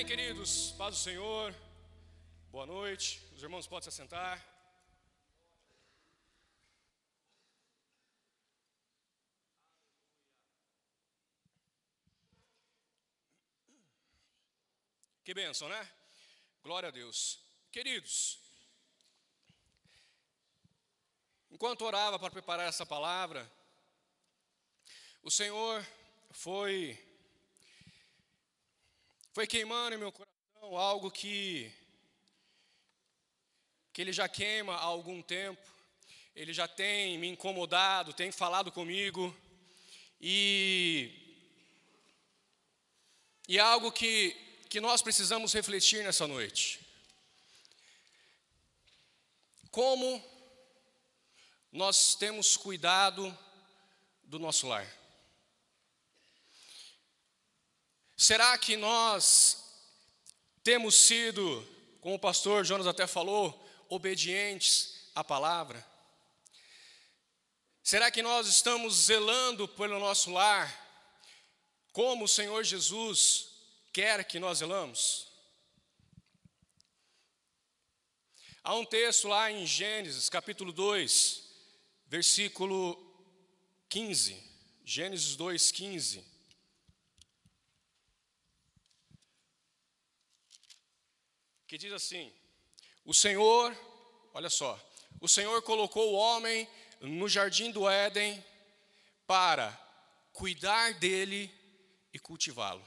[0.00, 1.52] Bem, queridos, paz do Senhor,
[2.52, 3.20] boa noite.
[3.34, 4.38] Os irmãos podem se assentar.
[15.24, 15.90] Que bênção, né?
[16.62, 17.40] Glória a Deus.
[17.72, 18.38] Queridos,
[21.50, 23.50] enquanto orava para preparar essa palavra,
[25.24, 25.84] o Senhor
[26.30, 27.07] foi
[29.32, 31.72] foi queimando em meu coração algo que
[33.92, 35.60] que ele já queima há algum tempo.
[36.34, 39.34] Ele já tem me incomodado, tem falado comigo
[40.20, 41.10] e
[43.48, 44.36] e é algo que
[44.68, 46.80] que nós precisamos refletir nessa noite.
[49.70, 50.22] Como
[51.72, 53.36] nós temos cuidado
[54.24, 54.97] do nosso lar?
[58.20, 59.64] Será que nós
[60.64, 61.64] temos sido,
[62.00, 65.86] como o pastor Jonas até falou, obedientes à palavra?
[67.80, 70.68] Será que nós estamos zelando pelo nosso lar,
[71.92, 73.50] como o Senhor Jesus
[73.92, 75.28] quer que nós zelamos?
[78.64, 81.40] Há um texto lá em Gênesis, capítulo 2,
[82.08, 82.98] versículo
[83.88, 84.42] 15.
[84.84, 86.27] Gênesis 2, 15.
[91.68, 92.32] Que diz assim:
[93.04, 93.76] O Senhor,
[94.32, 94.80] olha só,
[95.20, 96.66] o Senhor colocou o homem
[96.98, 98.42] no jardim do Éden
[99.26, 99.70] para
[100.32, 101.54] cuidar dele
[102.12, 102.84] e cultivá-lo.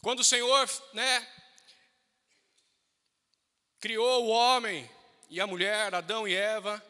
[0.00, 1.28] Quando o Senhor, né,
[3.78, 4.90] criou o homem
[5.28, 6.82] e a mulher, Adão e Eva,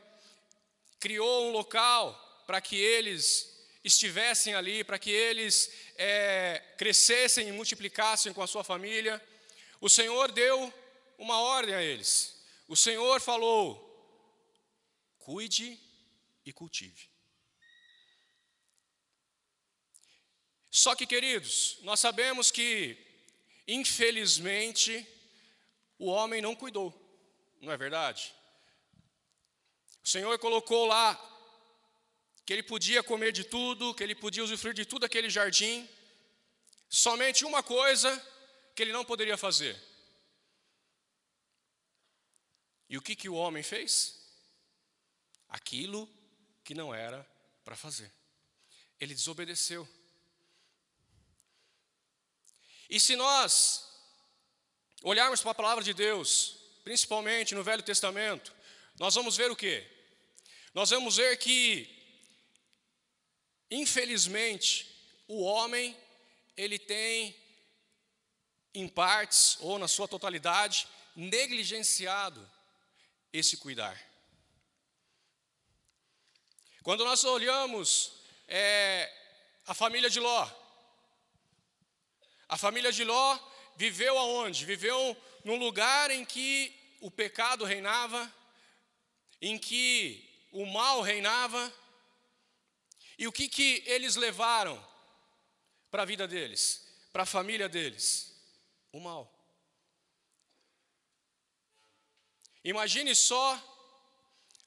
[1.00, 2.14] criou um local
[2.46, 8.62] para que eles estivessem ali, para que eles é, crescessem e multiplicassem com a sua
[8.62, 9.20] família.
[9.80, 10.72] O Senhor deu
[11.18, 12.44] uma ordem a eles.
[12.68, 13.86] O Senhor falou:
[15.18, 15.78] cuide
[16.44, 17.08] e cultive.
[20.70, 22.96] Só que, queridos, nós sabemos que,
[23.66, 25.06] infelizmente,
[25.98, 26.94] o homem não cuidou,
[27.60, 28.32] não é verdade?
[30.04, 31.18] O Senhor colocou lá
[32.46, 35.88] que ele podia comer de tudo, que ele podia usufruir de tudo aquele jardim,
[36.88, 38.10] somente uma coisa
[38.80, 39.78] que ele não poderia fazer.
[42.88, 44.18] E o que, que o homem fez?
[45.50, 46.08] Aquilo
[46.64, 47.20] que não era
[47.62, 48.10] para fazer.
[48.98, 49.86] Ele desobedeceu.
[52.88, 53.86] E se nós
[55.02, 58.50] olharmos para a palavra de Deus, principalmente no Velho Testamento,
[58.98, 59.86] nós vamos ver o quê?
[60.72, 61.86] Nós vamos ver que,
[63.70, 64.88] infelizmente,
[65.28, 65.94] o homem,
[66.56, 67.36] ele tem
[68.74, 72.48] em partes ou na sua totalidade, negligenciado
[73.32, 74.00] esse cuidar.
[76.82, 78.12] Quando nós olhamos
[78.48, 79.12] é,
[79.66, 80.48] a família de Ló,
[82.48, 83.38] a família de Ló
[83.76, 84.64] viveu aonde?
[84.64, 88.32] Viveu num lugar em que o pecado reinava,
[89.40, 91.72] em que o mal reinava.
[93.18, 94.82] E o que, que eles levaram
[95.90, 98.29] para a vida deles, para a família deles?
[98.92, 99.32] O mal.
[102.62, 103.58] Imagine só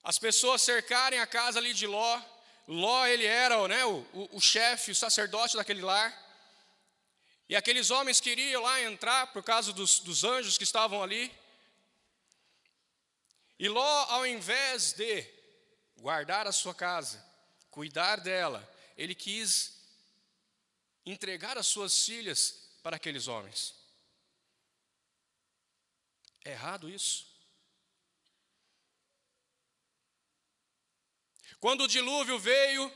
[0.03, 2.21] as pessoas cercarem a casa ali de Ló.
[2.67, 6.19] Ló, ele era né, o, o, o chefe, o sacerdote daquele lar.
[7.47, 11.31] E aqueles homens queriam lá entrar por causa dos, dos anjos que estavam ali.
[13.59, 15.23] E Ló, ao invés de
[15.97, 17.23] guardar a sua casa,
[17.69, 18.67] cuidar dela,
[18.97, 19.79] ele quis
[21.05, 23.82] entregar as suas filhas para aqueles homens.
[26.45, 27.31] É errado isso?
[31.59, 32.91] Quando o dilúvio veio,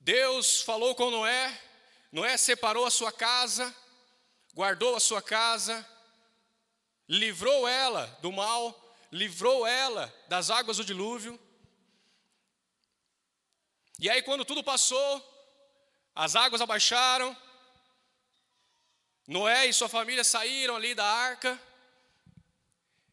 [0.00, 1.60] Deus falou com Noé,
[2.10, 3.74] Noé separou a sua casa,
[4.54, 5.86] guardou a sua casa,
[7.06, 11.38] livrou ela do mal, livrou ela das águas do dilúvio.
[13.98, 15.22] E aí, quando tudo passou,
[16.14, 17.36] as águas abaixaram,
[19.26, 21.60] Noé e sua família saíram ali da arca.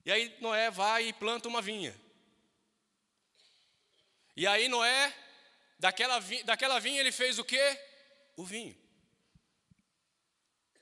[0.06, 1.96] E aí Noé vai e planta uma vinha.
[4.36, 5.16] E aí Noé,
[5.78, 7.80] daquela, daquela vinha ele fez o quê?
[8.36, 8.76] O vinho.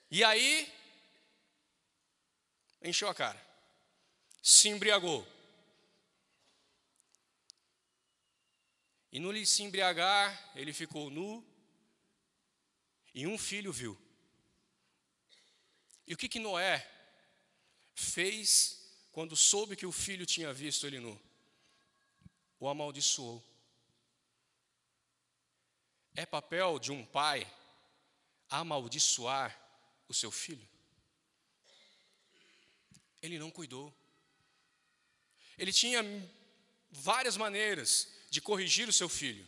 [0.10, 0.72] E aí,
[2.82, 3.46] encheu a cara.
[4.42, 5.28] Se embriagou.
[9.12, 11.46] E no lhe se embriagar, ele ficou nu.
[13.14, 14.07] E um filho viu.
[16.08, 16.90] E o que, que Noé
[17.94, 18.82] fez
[19.12, 21.20] quando soube que o filho tinha visto ele nu?
[22.60, 23.44] O amaldiçoou.
[26.16, 27.46] É papel de um pai
[28.50, 29.56] amaldiçoar
[30.08, 30.68] o seu filho?
[33.22, 33.94] Ele não cuidou.
[35.58, 36.02] Ele tinha
[36.90, 39.48] várias maneiras de corrigir o seu filho,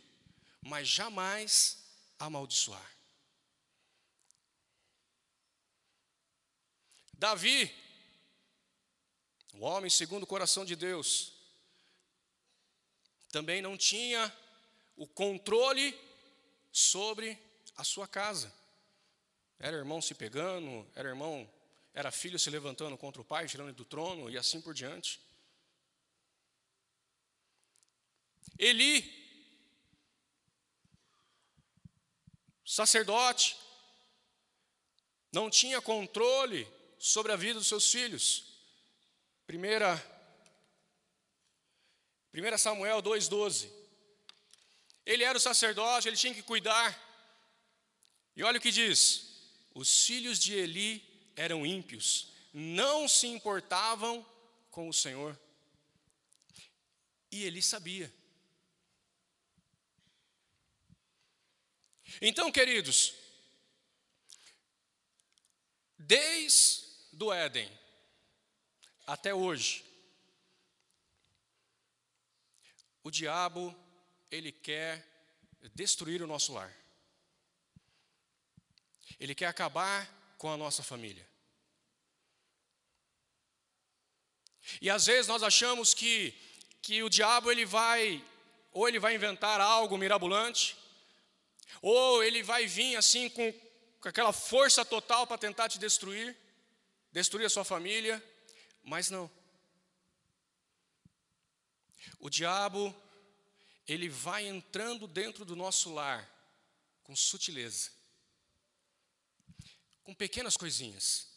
[0.61, 1.83] mas jamais
[2.17, 2.98] amaldiçoar.
[7.19, 7.69] Davi,
[9.55, 11.33] o homem segundo o coração de Deus,
[13.29, 14.33] também não tinha
[14.95, 15.99] o controle
[16.71, 17.37] sobre
[17.75, 18.53] a sua casa.
[19.59, 21.51] Era irmão se pegando, era irmão,
[21.93, 25.19] era filho se levantando contra o pai, tirando do trono e assim por diante.
[28.57, 29.03] Eli,
[32.65, 33.57] sacerdote,
[35.33, 38.43] não tinha controle sobre a vida dos seus filhos.
[39.47, 39.95] Primeira,
[42.33, 43.71] 1 Samuel 2,12.
[45.05, 47.07] Ele era o sacerdote, ele tinha que cuidar.
[48.35, 49.25] E olha o que diz:
[49.73, 51.03] os filhos de Eli
[51.35, 54.23] eram ímpios, não se importavam
[54.69, 55.39] com o Senhor.
[57.31, 58.13] E Eli sabia.
[62.21, 63.13] Então, queridos,
[65.97, 66.88] desde
[67.19, 67.69] do Éden
[69.05, 69.83] até hoje,
[73.03, 73.75] o diabo
[74.31, 75.05] ele quer
[75.75, 76.73] destruir o nosso lar.
[79.19, 80.07] Ele quer acabar
[80.37, 81.27] com a nossa família.
[84.81, 86.33] E às vezes nós achamos que,
[86.81, 88.23] que o diabo ele vai,
[88.71, 90.77] ou ele vai inventar algo mirabolante,
[91.81, 93.51] ou ele vai vir assim com,
[93.99, 96.37] com aquela força total para tentar te destruir,
[97.11, 98.23] destruir a sua família,
[98.83, 99.29] mas não.
[102.19, 102.95] O diabo,
[103.87, 106.27] ele vai entrando dentro do nosso lar
[107.03, 107.99] com sutileza
[110.09, 111.27] com pequenas coisinhas.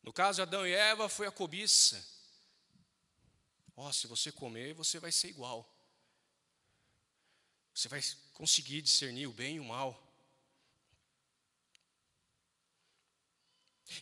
[0.00, 2.06] No caso de Adão e Eva, foi a cobiça.
[3.74, 5.68] Ó, oh, se você comer, você vai ser igual.
[7.74, 8.00] Você vai
[8.32, 10.00] conseguir discernir o bem e o mal.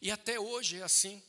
[0.00, 1.22] E até hoje é assim.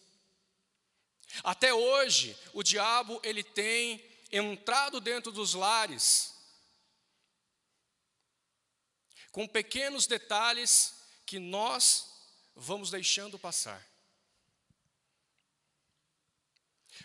[1.44, 6.34] Até hoje, o diabo ele tem entrado dentro dos lares
[9.32, 10.94] com pequenos detalhes
[11.26, 12.08] que nós
[12.56, 13.84] vamos deixando passar.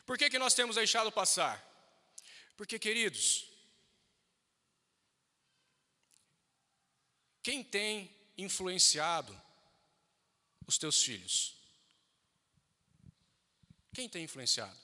[0.04, 1.64] Por que, que nós temos deixado passar?
[2.56, 3.46] Porque, queridos,
[7.42, 9.47] quem tem influenciado
[10.68, 11.56] os teus filhos?
[13.94, 14.78] Quem tem influenciado?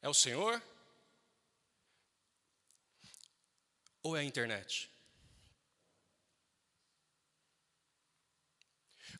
[0.00, 0.62] É o Senhor?
[4.02, 4.90] Ou é a internet?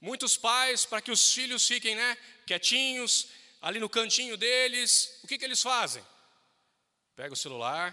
[0.00, 2.16] Muitos pais, para que os filhos fiquem né,
[2.46, 3.28] quietinhos,
[3.60, 6.04] ali no cantinho deles, o que, que eles fazem?
[7.16, 7.92] Pega o celular,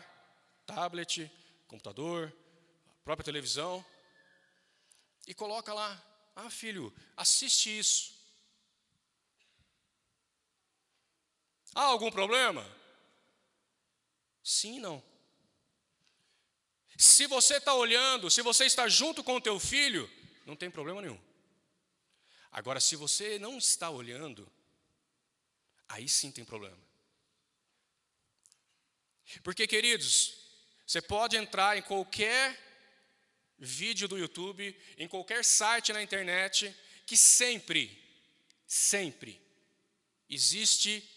[0.65, 1.31] tablet,
[1.67, 2.31] computador,
[3.03, 3.83] própria televisão
[5.25, 8.19] e coloca lá: Ah, filho, assiste isso.
[11.73, 12.65] Há algum problema?
[14.43, 15.03] Sim não.
[16.97, 20.09] Se você está olhando, se você está junto com o teu filho,
[20.45, 21.19] não tem problema nenhum.
[22.51, 24.51] Agora, se você não está olhando,
[25.87, 26.77] aí sim tem problema.
[29.41, 30.35] Porque, queridos,
[30.85, 32.70] você pode entrar em qualquer
[33.61, 36.75] vídeo do YouTube, em qualquer site na internet,
[37.05, 37.95] que sempre,
[38.67, 39.39] sempre
[40.27, 41.07] existe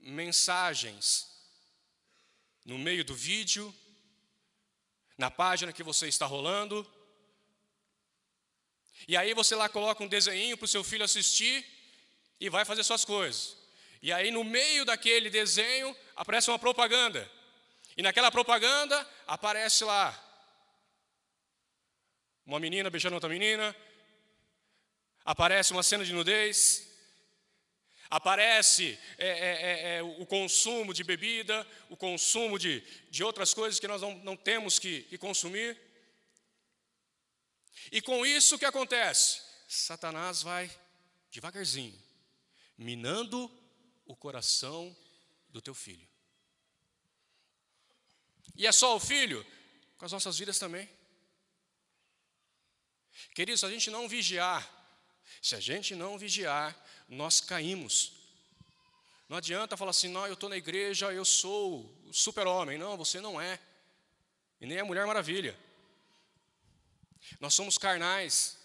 [0.00, 1.30] mensagens
[2.64, 3.72] no meio do vídeo,
[5.16, 6.84] na página que você está rolando,
[9.06, 11.64] e aí você lá coloca um desenho para o seu filho assistir
[12.40, 13.56] e vai fazer suas coisas.
[14.00, 17.30] E aí no meio daquele desenho aparece uma propaganda.
[17.96, 20.31] E naquela propaganda aparece lá
[22.52, 23.74] uma menina beijando outra menina,
[25.24, 26.86] aparece uma cena de nudez,
[28.10, 32.80] aparece é, é, é, é o consumo de bebida, o consumo de,
[33.10, 35.80] de outras coisas que nós não, não temos que, que consumir.
[37.90, 39.40] E com isso o que acontece?
[39.66, 40.70] Satanás vai
[41.30, 41.98] devagarzinho,
[42.76, 43.50] minando
[44.04, 44.94] o coração
[45.48, 46.06] do teu filho.
[48.54, 49.42] E é só o filho?
[49.96, 50.86] Com as nossas vidas também.
[53.34, 54.68] Queridos, se a gente não vigiar,
[55.40, 56.76] se a gente não vigiar,
[57.08, 58.12] nós caímos.
[59.28, 62.76] Não adianta falar assim, não, eu estou na igreja, eu sou super-homem.
[62.76, 63.58] Não, você não é.
[64.60, 65.58] E nem a Mulher Maravilha.
[67.40, 68.58] Nós somos carnais.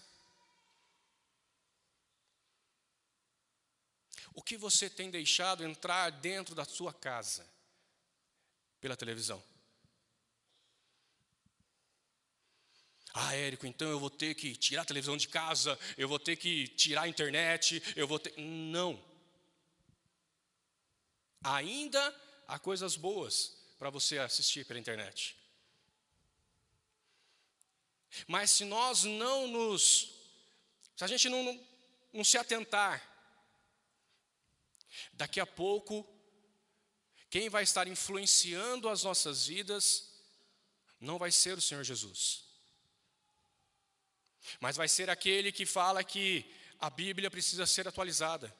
[4.34, 7.48] O que você tem deixado entrar dentro da sua casa
[8.82, 9.42] pela televisão?
[13.20, 16.36] Ah, Érico, então eu vou ter que tirar a televisão de casa, eu vou ter
[16.36, 18.32] que tirar a internet, eu vou ter.
[18.38, 19.04] Não.
[21.42, 22.16] Ainda
[22.48, 25.36] há coisas boas para você assistir pela internet.
[28.28, 30.14] Mas se nós não nos.
[30.96, 31.68] Se a gente não, não,
[32.14, 33.02] não se atentar,
[35.14, 36.08] daqui a pouco,
[37.32, 40.08] quem vai estar influenciando as nossas vidas
[41.00, 42.47] não vai ser o Senhor Jesus.
[44.60, 46.46] Mas vai ser aquele que fala que
[46.80, 48.54] a Bíblia precisa ser atualizada.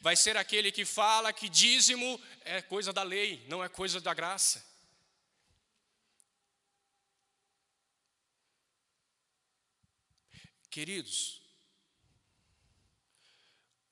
[0.00, 4.14] Vai ser aquele que fala que dízimo é coisa da lei, não é coisa da
[4.14, 4.64] graça.
[10.70, 11.40] Queridos,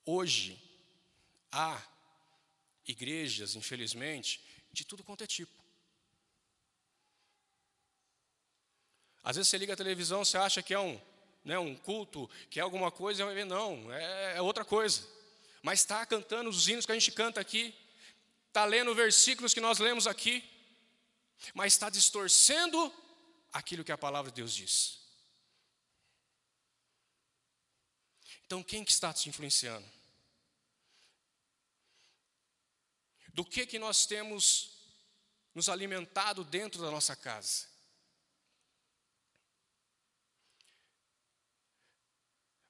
[0.05, 0.61] hoje
[1.53, 1.81] há
[2.87, 5.62] igrejas, infelizmente, de tudo quanto é tipo.
[9.23, 11.01] Às vezes você liga a televisão, você acha que é um,
[11.45, 15.07] né, um culto, que é alguma coisa, ver, não, é, é outra coisa.
[15.63, 17.75] Mas está cantando os hinos que a gente canta aqui,
[18.49, 20.45] está lendo versículos que nós lemos aqui,
[21.55, 22.93] mas está distorcendo
[23.53, 25.01] aquilo que a palavra de Deus diz.
[28.45, 29.87] Então, quem que está te influenciando?
[33.33, 34.73] Do que que nós temos
[35.55, 37.72] nos alimentado dentro da nossa casa?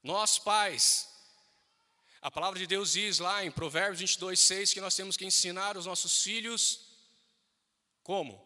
[0.03, 1.09] Nós pais,
[2.21, 5.77] a palavra de Deus diz lá em Provérbios 22, 6 que nós temos que ensinar
[5.77, 6.93] os nossos filhos
[8.03, 8.43] como?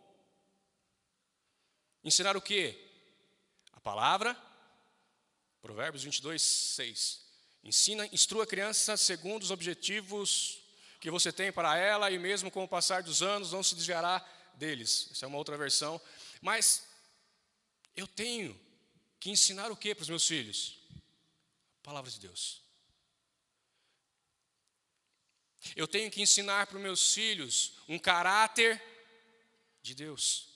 [2.05, 2.79] Ensinar o quê?
[3.73, 4.37] A palavra,
[5.63, 7.27] Provérbios 22, 6.
[7.65, 10.59] Ensina, instrua a criança segundo os objetivos
[11.01, 14.25] que você tem para ela, e mesmo com o passar dos anos não se desviará
[14.55, 15.09] deles.
[15.11, 16.01] Essa é uma outra versão.
[16.41, 16.87] Mas
[17.97, 18.59] eu tenho
[19.19, 20.79] que ensinar o que para os meus filhos?
[21.87, 22.61] Palavra de Deus.
[25.77, 28.83] Eu tenho que ensinar para os meus filhos um caráter
[29.83, 30.49] de Deus.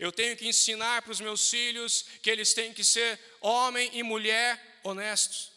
[0.00, 4.02] Eu tenho que ensinar para os meus filhos que eles têm que ser homem e
[4.02, 5.52] mulher honestos.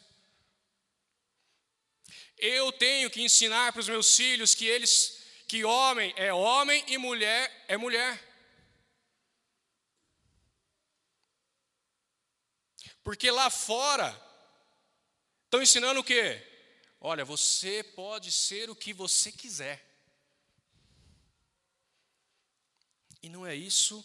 [2.38, 6.98] Eu tenho que ensinar para os meus filhos que eles que homem é homem e
[6.98, 8.35] mulher é mulher.
[13.06, 14.10] Porque lá fora
[15.44, 16.42] estão ensinando o quê?
[17.00, 19.78] Olha, você pode ser o que você quiser.
[23.22, 24.04] E não é isso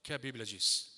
[0.00, 0.92] que a Bíblia diz.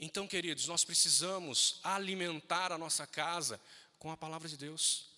[0.00, 3.60] Então, queridos, nós precisamos alimentar a nossa casa
[3.96, 5.08] com a palavra de Deus.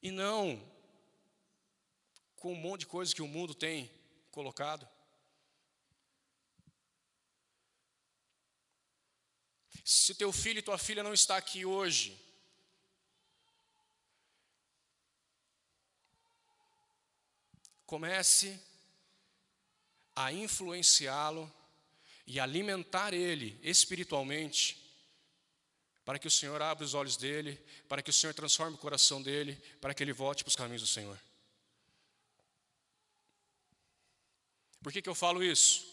[0.00, 0.64] E não
[2.36, 4.03] com um monte de coisas que o mundo tem
[4.34, 4.86] colocado.
[9.84, 12.20] Se teu filho e tua filha não está aqui hoje,
[17.86, 18.60] comece
[20.16, 21.52] a influenciá-lo
[22.26, 24.82] e alimentar ele espiritualmente,
[26.04, 27.56] para que o Senhor abra os olhos dele,
[27.88, 30.82] para que o Senhor transforme o coração dele, para que ele volte para os caminhos
[30.82, 31.18] do Senhor.
[34.84, 35.90] Por que, que eu falo isso?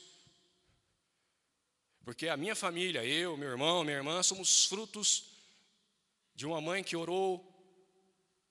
[2.03, 5.31] Porque a minha família, eu, meu irmão, minha irmã, somos frutos
[6.35, 7.31] de uma mãe que orou,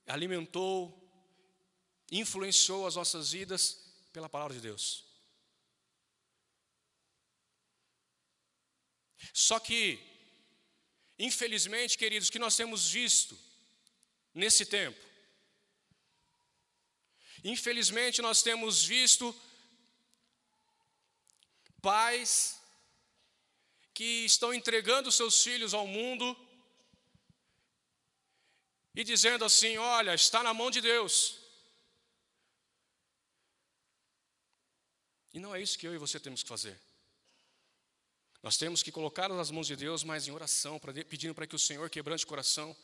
[0.07, 0.99] alimentou,
[2.11, 5.05] influenciou as nossas vidas pela palavra de Deus.
[9.35, 10.01] Só que,
[11.19, 13.39] infelizmente, queridos, o que nós temos visto
[14.33, 15.05] nesse tempo,
[17.45, 19.39] infelizmente nós temos visto
[21.81, 22.61] pais
[23.93, 26.37] que estão entregando seus filhos ao mundo
[28.95, 31.39] e dizendo assim: olha, está na mão de Deus.
[35.33, 36.79] E não é isso que eu e você temos que fazer.
[38.43, 41.59] Nós temos que colocar nas mãos de Deus, mas em oração, pedindo para que o
[41.59, 42.77] Senhor quebrante o coração.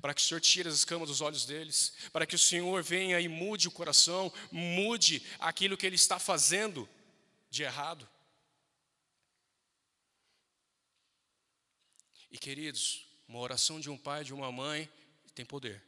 [0.00, 3.20] para que o Senhor tire as escamas dos olhos deles, para que o Senhor venha
[3.20, 6.88] e mude o coração, mude aquilo que ele está fazendo
[7.48, 8.08] de errado.
[12.34, 14.90] E queridos, uma oração de um pai, de uma mãe,
[15.36, 15.80] tem poder.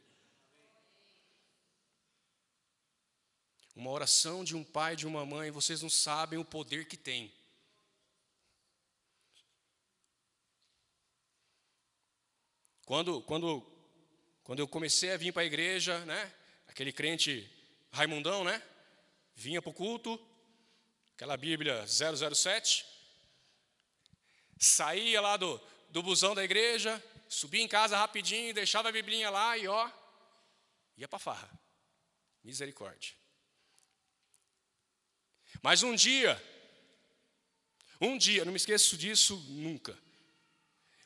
[3.75, 7.33] Uma oração de um pai, de uma mãe, vocês não sabem o poder que tem.
[12.85, 13.61] Quando, quando,
[14.41, 16.33] quando eu comecei a vir para a igreja, né,
[16.65, 17.51] aquele crente
[17.91, 18.63] Raimundão, né,
[19.35, 20.17] vinha para o culto,
[21.13, 22.85] aquela Bíblia 007,
[24.57, 29.57] saía lá do, do busão da igreja, subia em casa rapidinho, deixava a Biblinha lá
[29.57, 29.91] e ó,
[30.97, 31.49] ia para farra.
[32.43, 33.13] Misericórdia.
[35.61, 36.41] Mas um dia,
[37.99, 39.97] um dia, não me esqueço disso nunca.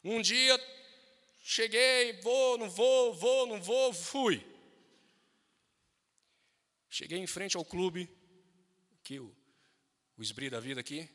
[0.04, 0.60] Um dia,
[1.44, 4.46] cheguei, vou, não vou, vou, não vou, fui.
[6.90, 8.10] Cheguei em frente ao clube,
[9.00, 9.36] aqui o,
[10.18, 11.10] o esbri da vida aqui.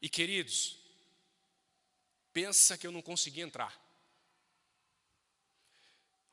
[0.00, 0.77] E queridos,
[2.32, 3.78] pensa que eu não consegui entrar.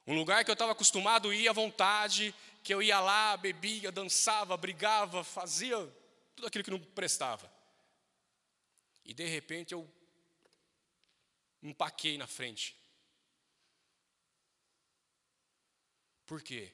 [0.07, 2.33] Um lugar que eu estava acostumado a ir à vontade,
[2.63, 5.77] que eu ia lá, bebia, dançava, brigava, fazia
[6.35, 7.51] tudo aquilo que não prestava.
[9.03, 9.89] E de repente eu
[11.61, 12.75] empaquei na frente.
[16.25, 16.73] Por quê?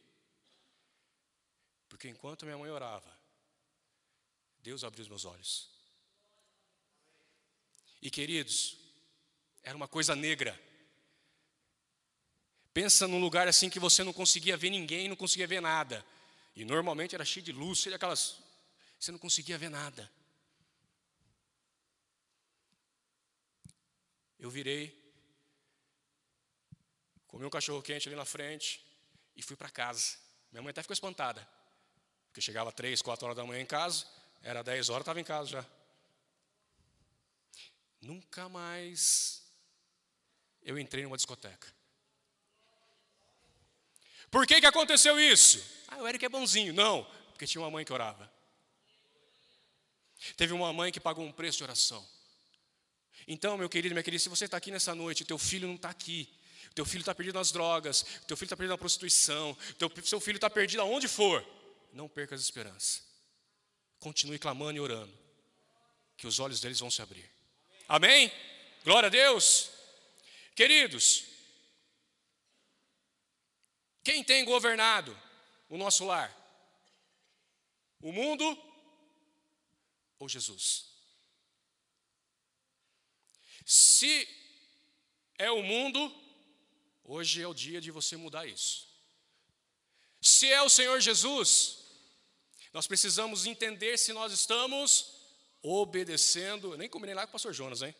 [1.88, 3.18] Porque enquanto minha mãe orava,
[4.60, 5.70] Deus abriu os meus olhos.
[8.02, 8.81] E queridos,
[9.64, 10.60] era uma coisa negra.
[12.74, 16.06] Pensa num lugar assim que você não conseguia ver ninguém, não conseguia ver nada.
[16.56, 18.38] E normalmente era cheio de luz, cheio de aquelas.
[19.00, 20.10] Você não conseguia ver nada.
[24.40, 25.00] Eu virei,
[27.28, 28.84] comi um cachorro quente ali na frente
[29.36, 30.18] e fui para casa.
[30.52, 31.48] Minha mãe até ficou espantada,
[32.28, 34.06] porque chegava três, quatro horas da manhã em casa,
[34.42, 35.66] era dez horas, estava em casa já.
[38.02, 39.41] Nunca mais
[40.64, 41.68] eu entrei numa discoteca.
[44.30, 45.64] Por que, que aconteceu isso?
[45.88, 46.74] Ah, o Eric é bonzinho.
[46.74, 48.32] Não, porque tinha uma mãe que orava.
[50.38, 52.08] Teve uma mãe que pagou um preço de oração.
[53.28, 55.90] Então, meu querido, minha querida, se você está aqui nessa noite, teu filho não está
[55.90, 56.30] aqui,
[56.74, 60.38] teu filho está perdido nas drogas, teu filho está perdido na prostituição, teu, seu filho
[60.38, 61.46] está perdido aonde for,
[61.92, 63.04] não perca as esperanças.
[64.00, 65.14] Continue clamando e orando,
[66.18, 67.30] que os olhos deles vão se abrir.
[67.88, 68.32] Amém?
[68.84, 69.71] Glória a Deus.
[70.56, 71.26] Queridos,
[74.04, 75.18] quem tem governado
[75.70, 76.36] o nosso lar?
[78.02, 78.46] O mundo
[80.20, 80.86] ou Jesus?
[83.66, 84.28] Se
[85.38, 86.14] é o mundo,
[87.04, 88.88] hoje é o dia de você mudar isso.
[90.20, 91.80] Se é o Senhor Jesus,
[92.74, 95.22] nós precisamos entender se nós estamos
[95.62, 97.96] obedecendo, nem combinei lá com o pastor Jonas, hein?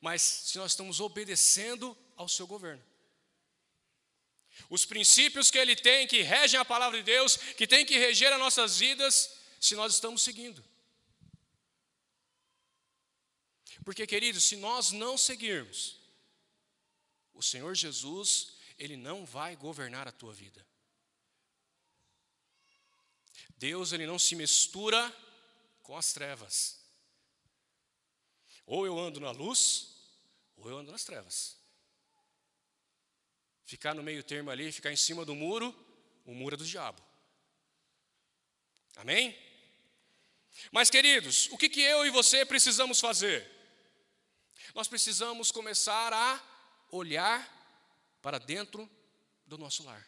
[0.00, 2.84] Mas se nós estamos obedecendo ao seu governo.
[4.70, 8.32] Os princípios que ele tem, que regem a palavra de Deus, que tem que reger
[8.32, 10.64] as nossas vidas, se nós estamos seguindo.
[13.84, 16.00] Porque, queridos, se nós não seguirmos,
[17.32, 20.66] o Senhor Jesus, Ele não vai governar a tua vida.
[23.56, 25.14] Deus, Ele não se mistura
[25.82, 26.80] com as trevas.
[28.66, 29.94] Ou eu ando na luz,
[30.56, 31.56] ou eu ando nas trevas.
[33.64, 35.74] Ficar no meio termo ali, ficar em cima do muro,
[36.24, 37.00] o muro é do diabo.
[38.96, 39.36] Amém?
[40.72, 43.48] Mas, queridos, o que, que eu e você precisamos fazer?
[44.74, 46.42] Nós precisamos começar a
[46.90, 47.54] olhar
[48.20, 48.90] para dentro
[49.46, 50.04] do nosso lar.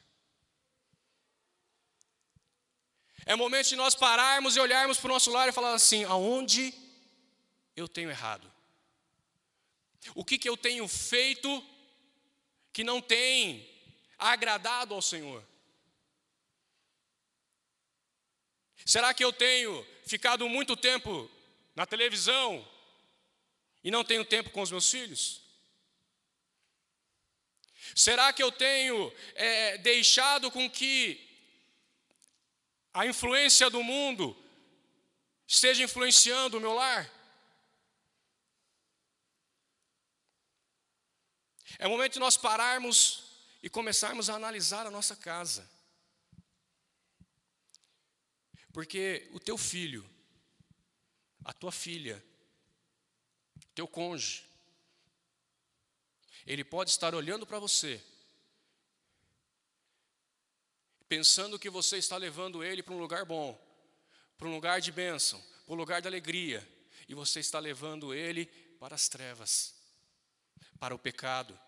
[3.25, 6.73] É momento de nós pararmos e olharmos para o nosso lar e falar assim: aonde
[7.79, 8.51] eu tenho errado?
[10.15, 11.65] O que, que eu tenho feito
[12.73, 13.69] que não tem
[14.19, 15.45] agradado ao Senhor?
[18.85, 21.31] Será que eu tenho ficado muito tempo
[21.75, 22.67] na televisão
[23.85, 25.43] e não tenho tempo com os meus filhos?
[27.95, 31.27] Será que eu tenho é, deixado com que
[32.93, 34.37] a influência do mundo
[35.47, 37.18] esteja influenciando o meu lar?
[41.79, 43.29] É o momento de nós pararmos
[43.63, 45.69] e começarmos a analisar a nossa casa.
[48.73, 50.09] Porque o teu filho,
[51.45, 52.23] a tua filha,
[53.75, 54.45] teu cônjuge,
[56.45, 58.03] ele pode estar olhando para você,
[61.09, 63.57] pensando que você está levando ele para um lugar bom,
[64.37, 66.67] para um lugar de bênção, para um lugar de alegria,
[67.09, 68.47] e você está levando ele
[68.79, 69.75] para as trevas,
[70.79, 71.59] para o pecado,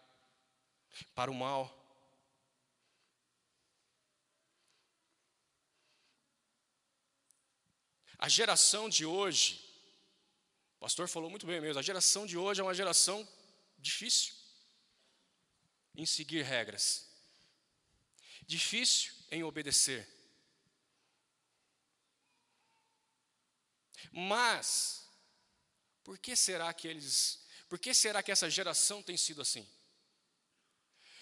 [1.14, 1.76] para o mal.
[8.18, 9.64] A geração de hoje,
[10.76, 13.26] o pastor falou muito bem mesmo, a geração de hoje é uma geração
[13.78, 14.34] difícil
[15.94, 17.08] em seguir regras,
[18.46, 20.06] difícil em obedecer.
[24.12, 25.08] Mas,
[26.02, 29.66] por que será que eles, por que será que essa geração tem sido assim?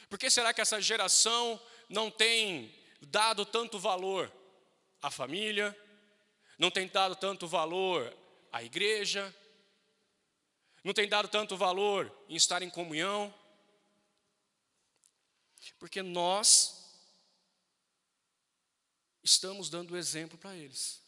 [0.09, 4.33] Por que será que essa geração não tem dado tanto valor
[5.03, 5.77] à família,
[6.59, 8.16] não tem dado tanto valor
[8.51, 9.35] à igreja,
[10.83, 13.33] não tem dado tanto valor em estar em comunhão,
[15.79, 16.79] porque nós
[19.23, 21.03] estamos dando exemplo para eles.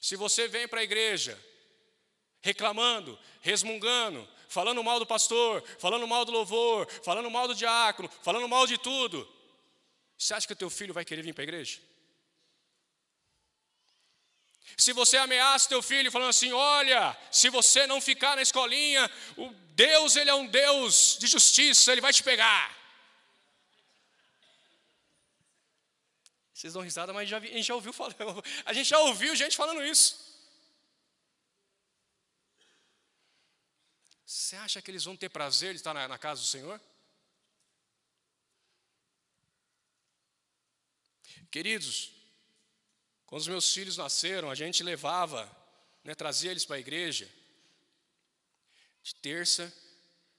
[0.00, 1.40] Se você vem para a igreja
[2.44, 8.46] reclamando, resmungando, falando mal do pastor, falando mal do louvor, falando mal do diácono, falando
[8.46, 9.26] mal de tudo,
[10.18, 11.80] você acha que o teu filho vai querer vir para a igreja?
[14.76, 19.48] Se você ameaça teu filho falando assim, olha, se você não ficar na escolinha, o
[19.70, 22.76] Deus ele é um Deus de justiça, ele vai te pegar.
[26.52, 29.56] Vocês dão risada, mas já, a gente já ouviu falando, a gente já ouviu gente
[29.56, 30.33] falando isso.
[34.26, 36.80] Você acha que eles vão ter prazer de estar na, na casa do Senhor?
[41.50, 42.10] Queridos,
[43.26, 45.44] quando os meus filhos nasceram, a gente levava,
[46.02, 47.30] né, trazia eles para a igreja,
[49.02, 49.72] de terça,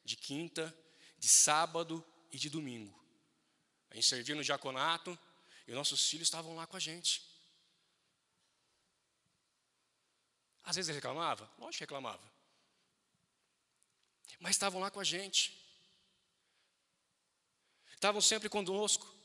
[0.04, 0.76] de quinta,
[1.18, 2.94] de sábado e de domingo.
[3.90, 5.18] A gente servia no diaconato
[5.68, 7.24] e nossos filhos estavam lá com a gente.
[10.64, 11.50] Às vezes reclamava?
[11.58, 12.35] Lógico que reclamava.
[14.40, 15.58] Mas estavam lá com a gente.
[17.94, 19.16] Estavam sempre conosco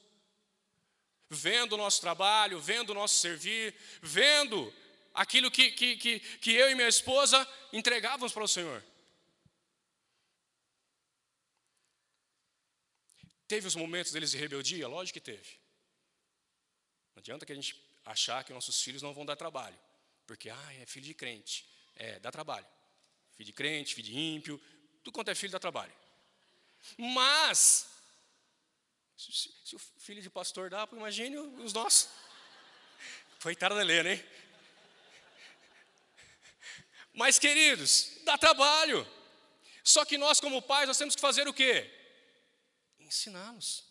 [1.31, 4.73] vendo o nosso trabalho, vendo o nosso servir, vendo
[5.15, 8.85] aquilo que, que, que, que eu e minha esposa entregávamos para o Senhor.
[13.47, 14.87] Teve os momentos deles de rebeldia?
[14.89, 15.59] Lógico que teve.
[17.15, 19.79] Não adianta que a gente achar que nossos filhos não vão dar trabalho,
[20.27, 21.69] porque ah, é filho de crente.
[21.97, 22.67] É, dá trabalho.
[23.33, 24.61] Filho de crente, filho de ímpio,
[25.03, 25.93] tudo quanto é filho dá trabalho.
[26.97, 27.89] Mas
[29.17, 32.09] se, se, o filho de pastor dá, imagine os nossos.
[33.43, 34.25] Coitada da Helena, hein?
[37.13, 39.07] Mas, queridos, dá trabalho.
[39.85, 41.91] Só que nós, como pais, nós temos que fazer o quê?
[42.99, 43.85] Ensiná-los.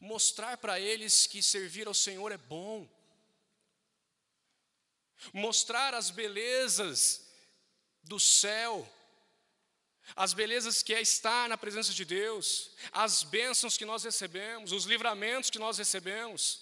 [0.00, 2.88] Mostrar para eles que servir ao Senhor é bom.
[5.32, 7.28] Mostrar as belezas
[8.02, 8.88] do céu
[10.14, 14.84] as belezas que é estar na presença de Deus, as bênçãos que nós recebemos, os
[14.84, 16.60] livramentos que nós recebemos.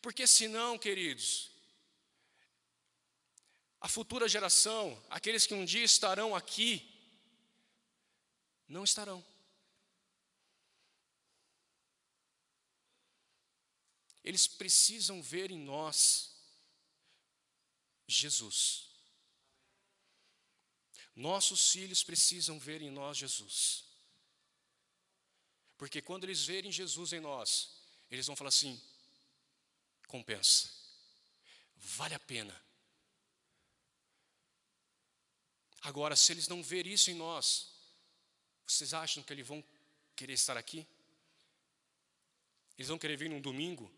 [0.00, 1.50] Porque senão, queridos,
[3.80, 6.90] a futura geração, aqueles que um dia estarão aqui,
[8.68, 9.24] não estarão.
[14.22, 16.34] Eles precisam ver em nós
[18.08, 18.93] Jesus.
[21.14, 23.84] Nossos filhos precisam ver em nós Jesus.
[25.76, 27.70] Porque quando eles verem Jesus em nós,
[28.10, 28.80] eles vão falar assim:
[30.06, 30.70] compensa,
[31.76, 32.64] vale a pena.
[35.82, 37.74] Agora, se eles não verem isso em nós,
[38.66, 39.62] vocês acham que eles vão
[40.16, 40.86] querer estar aqui?
[42.78, 43.92] Eles vão querer vir num domingo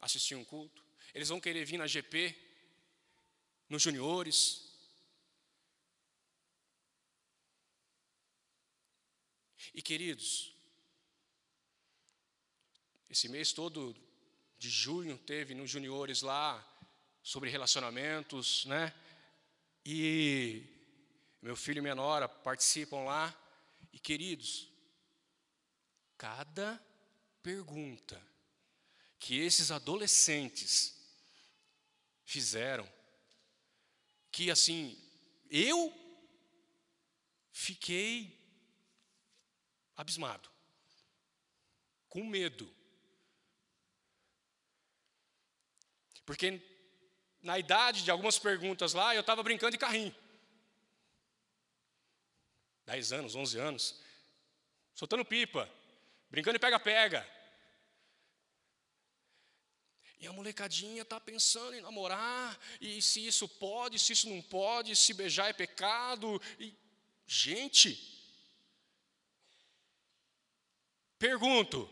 [0.00, 0.82] assistir um culto?
[1.14, 2.34] Eles vão querer vir na GP,
[3.68, 4.65] nos juniores,
[9.76, 10.54] E queridos,
[13.10, 13.94] esse mês todo
[14.58, 16.66] de junho teve nos juniores lá
[17.22, 18.94] sobre relacionamentos, né?
[19.84, 20.64] E
[21.42, 23.38] meu filho e minha nora participam lá.
[23.92, 24.66] E queridos,
[26.16, 26.82] cada
[27.42, 28.18] pergunta
[29.18, 30.98] que esses adolescentes
[32.24, 32.90] fizeram,
[34.32, 34.98] que assim,
[35.50, 35.92] eu
[37.52, 38.35] fiquei
[39.96, 40.50] abismado,
[42.08, 42.70] com medo.
[46.24, 46.60] Porque
[47.40, 50.14] na idade de algumas perguntas lá, eu estava brincando de carrinho.
[52.84, 54.00] 10 anos, 11 anos,
[54.94, 55.68] soltando pipa,
[56.30, 57.28] brincando de pega-pega.
[60.18, 64.96] E a molecadinha está pensando em namorar, e se isso pode, se isso não pode,
[64.96, 66.40] se beijar é pecado.
[66.58, 66.74] E,
[67.26, 68.15] gente,
[71.26, 71.90] pergunto,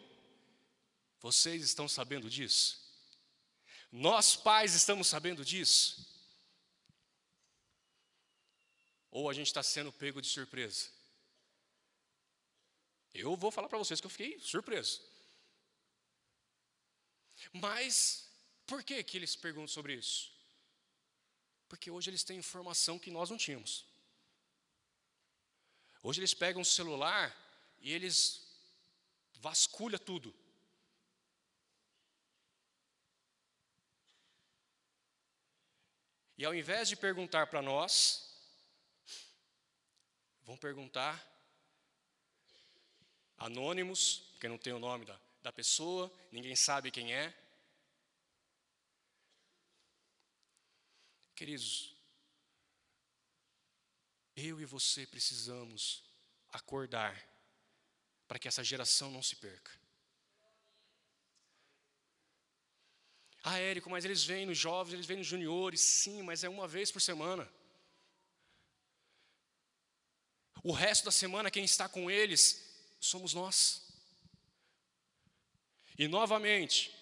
[1.19, 2.81] vocês estão sabendo disso?
[3.91, 6.07] Nós pais estamos sabendo disso?
[9.11, 10.89] Ou a gente está sendo pego de surpresa?
[13.13, 15.03] Eu vou falar para vocês que eu fiquei surpreso.
[17.53, 18.29] Mas,
[18.67, 20.33] por que, que eles perguntam sobre isso?
[21.69, 23.85] Porque hoje eles têm informação que nós não tínhamos.
[26.05, 27.37] Hoje eles pegam o celular
[27.81, 28.44] e eles
[29.45, 30.35] vasculham tudo.
[36.39, 37.93] E ao invés de perguntar para nós,
[40.45, 41.15] vão perguntar
[43.37, 47.27] anônimos, porque não tem o nome da, da pessoa, ninguém sabe quem é.
[51.37, 51.95] Queridos,
[54.35, 56.03] eu e você precisamos
[56.51, 57.34] acordar
[58.35, 59.71] para que essa geração não se perca.
[63.45, 66.67] Ah, Érico, mas eles vêm nos jovens, eles vêm nos juniores, sim, mas é uma
[66.67, 67.49] vez por semana.
[70.65, 73.87] O resto da semana, quem está com eles somos nós.
[75.97, 76.93] E novamente,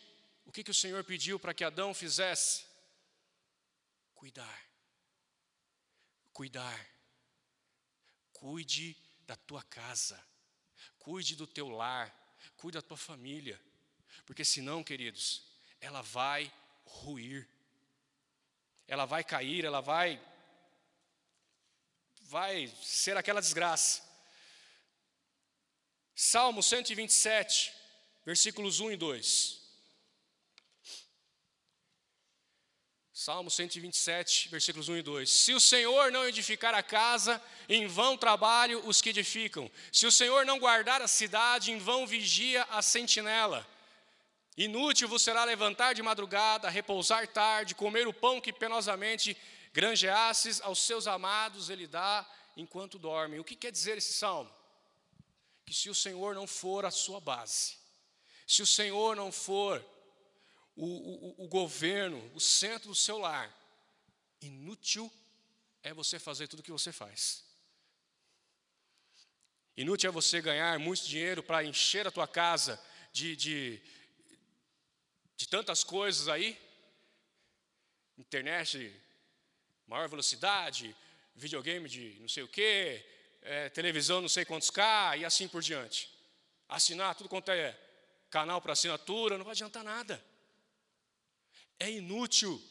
[0.44, 2.66] o que, que o Senhor pediu para que Adão fizesse?
[4.14, 4.68] Cuidar.
[6.30, 6.86] Cuidar.
[8.34, 10.31] Cuide da tua casa.
[11.02, 12.12] Cuide do teu lar.
[12.56, 13.60] Cuide da tua família.
[14.26, 15.44] Porque senão, queridos,
[15.80, 16.52] ela vai
[16.84, 17.48] ruir.
[18.88, 20.20] Ela vai cair, ela vai
[22.32, 24.02] vai ser aquela desgraça.
[26.14, 27.74] Salmo 127,
[28.24, 29.61] versículos 1 e 2.
[33.24, 35.30] Salmo 127, versículos 1 e 2.
[35.30, 39.70] Se o Senhor não edificar a casa, em vão trabalho os que edificam.
[39.92, 43.64] Se o Senhor não guardar a cidade, em vão vigia a sentinela.
[44.56, 49.36] Inútil vos será levantar de madrugada, repousar tarde, comer o pão que penosamente
[49.72, 53.38] granjeasses aos seus amados, ele dá enquanto dormem.
[53.38, 54.50] O que quer dizer esse salmo?
[55.64, 57.76] Que se o Senhor não for a sua base,
[58.48, 59.80] se o Senhor não for
[60.76, 60.86] o,
[61.42, 63.50] o, o governo, o centro do seu lar,
[64.40, 65.12] inútil
[65.82, 67.44] é você fazer tudo o que você faz.
[69.76, 72.80] Inútil é você ganhar muito dinheiro para encher a tua casa
[73.12, 73.82] de, de
[75.42, 76.56] de tantas coisas aí,
[78.16, 78.94] internet,
[79.88, 80.94] maior velocidade,
[81.34, 83.04] videogame de não sei o quê,
[83.42, 86.08] é, televisão não sei quantos K e assim por diante.
[86.68, 87.76] Assinar tudo quanto é
[88.30, 90.24] canal para assinatura, não vai adiantar nada.
[91.84, 92.62] É inútil.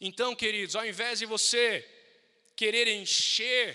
[0.00, 1.66] Então, queridos, ao invés de você
[2.54, 3.66] querer encher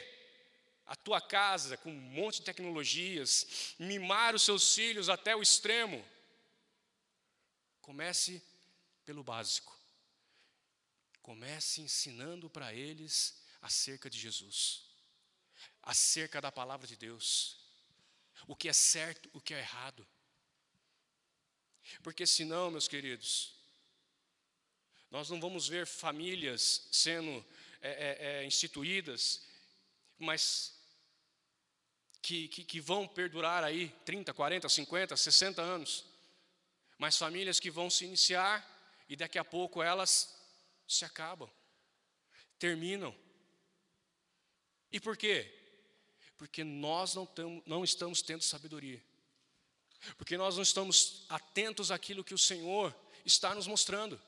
[0.86, 6.00] a tua casa com um monte de tecnologias, mimar os seus filhos até o extremo.
[7.82, 8.42] Comece
[9.04, 9.78] pelo básico.
[11.22, 14.86] Comece ensinando para eles acerca de Jesus,
[15.84, 17.60] acerca da palavra de Deus,
[18.48, 20.08] o que é certo, o que é errado.
[22.04, 23.54] Porque senão, meus queridos,
[25.12, 27.46] nós não vamos ver famílias sendo
[27.82, 29.42] é, é, é, instituídas,
[30.18, 30.78] mas
[32.22, 36.06] que, que, que vão perdurar aí 30, 40, 50, 60 anos,
[36.98, 38.64] mas famílias que vão se iniciar
[39.08, 40.38] e daqui a pouco elas
[40.88, 41.50] se acabam,
[42.60, 43.16] terminam.
[44.92, 45.56] E por quê?
[46.38, 49.04] Porque nós não, tamo, não estamos tendo sabedoria,
[50.18, 54.20] porque nós não estamos atentos àquilo que o Senhor está nos mostrando.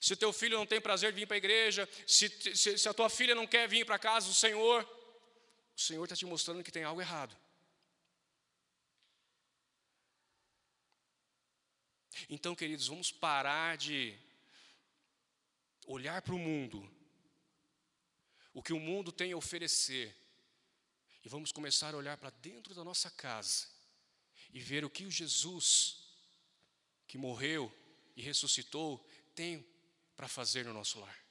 [0.00, 2.88] Se o teu filho não tem prazer de vir para a igreja, se, se, se
[2.88, 4.84] a tua filha não quer vir para casa do Senhor,
[5.76, 7.36] o Senhor está te mostrando que tem algo errado.
[12.28, 14.16] Então, queridos, vamos parar de
[15.86, 16.88] olhar para o mundo,
[18.52, 20.14] o que o mundo tem a oferecer,
[21.24, 23.66] e vamos começar a olhar para dentro da nossa casa
[24.52, 26.04] e ver o que o Jesus,
[27.06, 27.72] que morreu
[28.14, 29.66] e ressuscitou, tem
[30.14, 31.24] para fazer no nosso lar.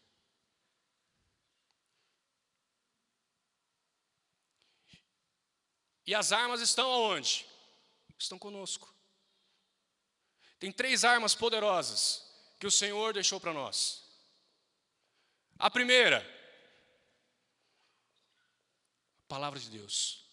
[6.05, 7.45] E as armas estão aonde?
[8.17, 8.93] Estão conosco.
[10.59, 12.29] Tem três armas poderosas
[12.59, 14.03] que o Senhor deixou para nós.
[15.59, 16.21] A primeira,
[19.33, 20.23] palavra de Deus.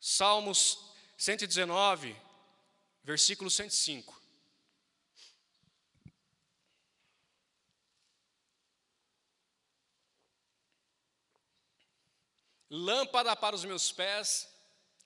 [0.00, 0.78] Salmos
[1.18, 2.16] 119,
[3.04, 4.18] versículo 105.
[12.70, 14.48] Lâmpada para os meus pés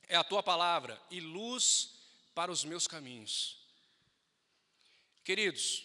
[0.06, 1.96] é a tua palavra e luz
[2.32, 3.58] para os meus caminhos.
[5.24, 5.84] Queridos,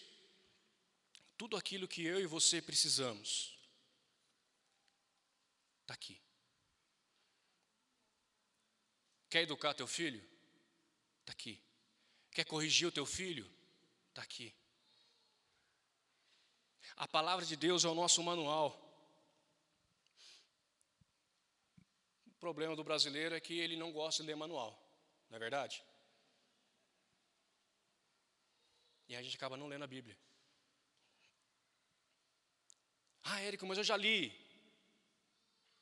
[1.36, 3.58] tudo aquilo que eu e você precisamos
[5.82, 6.25] está aqui.
[9.28, 10.22] Quer educar teu filho?
[11.20, 11.60] Está aqui.
[12.30, 13.50] Quer corrigir o teu filho?
[14.10, 14.54] Está aqui.
[16.96, 18.82] A palavra de Deus é o nosso manual.
[22.26, 24.78] O problema do brasileiro é que ele não gosta de ler manual,
[25.28, 25.82] não é verdade?
[29.08, 30.16] E a gente acaba não lendo a Bíblia.
[33.24, 34.32] Ah, Érico, mas eu já li.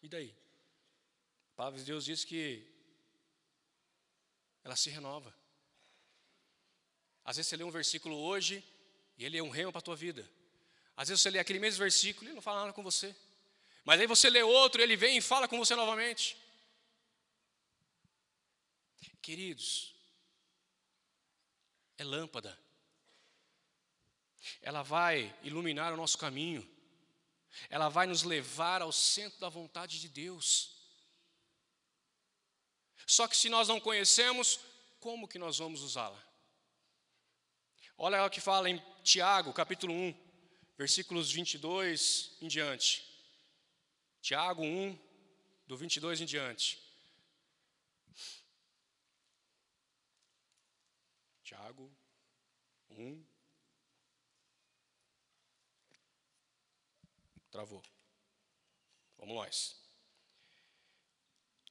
[0.03, 0.35] E daí?
[1.53, 2.74] A palavra de Deus diz que
[4.65, 5.35] ela se renova.
[7.25, 8.65] Às vezes você lê um versículo hoje
[9.17, 10.29] e ele é um remo para a tua vida.
[10.97, 13.15] Às vezes você lê aquele mesmo versículo e ele não fala nada com você.
[13.85, 16.37] Mas aí você lê outro, ele vem e fala com você novamente.
[19.21, 19.95] Queridos,
[21.97, 22.59] é lâmpada
[24.63, 26.69] ela vai iluminar o nosso caminho,
[27.69, 30.74] ela vai nos levar ao centro da vontade de Deus.
[33.07, 34.61] Só que se nós não conhecemos,
[35.01, 36.23] como que nós vamos usá-la?
[37.97, 40.15] Olha o que fala em Tiago, capítulo 1,
[40.77, 43.07] versículos 22 em diante.
[44.21, 44.99] Tiago 1,
[45.67, 46.83] do 22 em diante.
[51.43, 51.95] Tiago
[52.91, 53.25] 1,
[57.55, 57.81] Travou.
[59.17, 59.84] Vamos nós.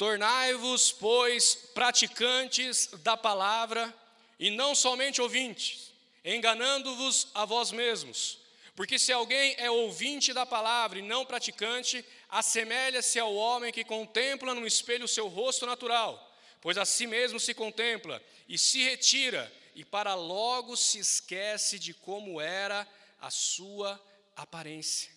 [0.03, 3.95] Tornai-vos, pois, praticantes da palavra
[4.37, 5.93] e não somente ouvintes,
[6.25, 8.37] enganando-vos a vós mesmos.
[8.75, 14.53] Porque se alguém é ouvinte da palavra e não praticante, assemelha-se ao homem que contempla
[14.53, 19.49] no espelho o seu rosto natural, pois a si mesmo se contempla e se retira,
[19.73, 22.85] e para logo se esquece de como era
[23.21, 23.97] a sua
[24.35, 25.13] aparência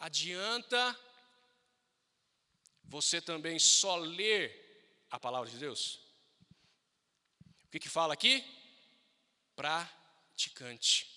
[0.00, 0.98] adianta
[2.90, 4.42] você também só ler
[5.08, 6.00] a palavra de Deus?
[7.64, 8.44] O que, que fala aqui?
[9.54, 11.08] Praticante.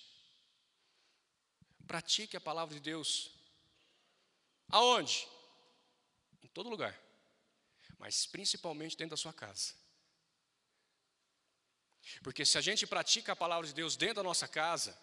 [1.84, 3.32] Pratique a palavra de Deus.
[4.68, 5.26] Aonde?
[6.44, 6.96] Em todo lugar.
[7.98, 9.74] Mas principalmente dentro da sua casa.
[12.22, 14.96] Porque se a gente pratica a palavra de Deus dentro da nossa casa,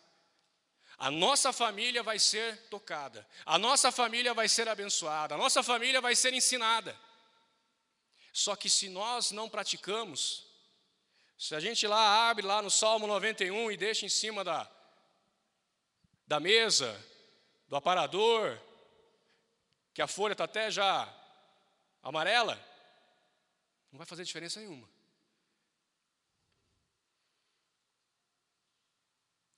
[1.01, 5.99] a nossa família vai ser tocada, a nossa família vai ser abençoada, a nossa família
[5.99, 6.95] vai ser ensinada.
[8.31, 10.45] Só que se nós não praticamos,
[11.35, 14.69] se a gente lá abre lá no Salmo 91 e deixa em cima da,
[16.27, 17.03] da mesa,
[17.67, 18.61] do aparador,
[19.95, 21.11] que a folha está até já
[22.03, 22.63] amarela,
[23.91, 24.87] não vai fazer diferença nenhuma.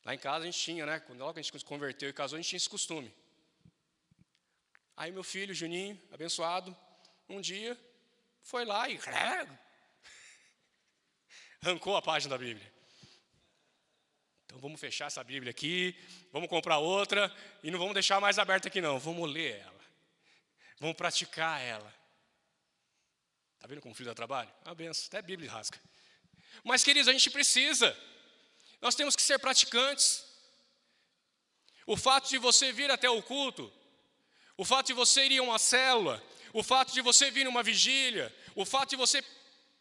[0.05, 0.99] Lá em casa a gente tinha, né?
[0.99, 3.13] Quando logo a gente se converteu e casou, a gente tinha esse costume.
[4.95, 6.75] Aí meu filho, Juninho, abençoado,
[7.27, 7.79] um dia
[8.41, 8.99] foi lá e
[11.61, 12.71] arrancou a página da Bíblia.
[14.45, 15.97] Então vamos fechar essa Bíblia aqui,
[16.31, 19.73] vamos comprar outra e não vamos deixar mais aberta aqui não, vamos ler ela.
[20.79, 21.91] Vamos praticar ela.
[23.55, 24.51] Está vendo como o filho dá trabalho?
[24.65, 25.79] Uma benção, até a Bíblia rasga.
[26.63, 27.97] Mas, queridos, a gente precisa.
[28.83, 30.25] Nós temos que ser praticantes.
[31.87, 33.71] O fato de você vir até o culto,
[34.57, 37.63] o fato de você ir a uma célula, o fato de você vir a uma
[37.63, 39.23] vigília, o fato de você